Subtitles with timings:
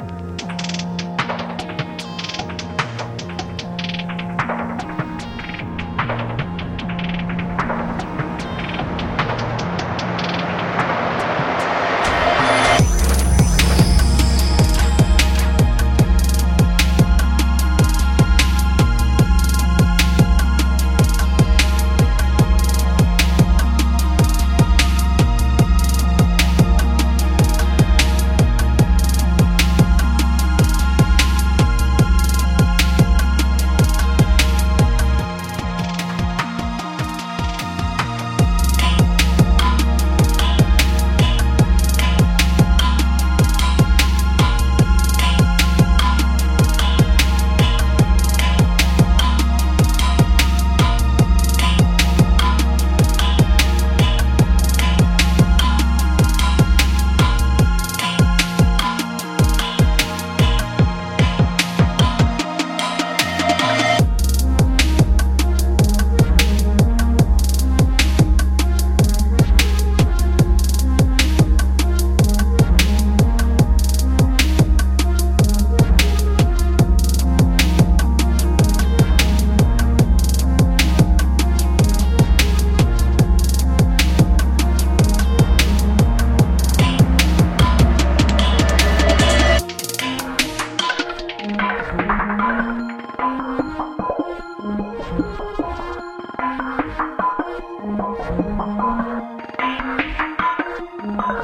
[0.00, 0.59] Mm-hmm.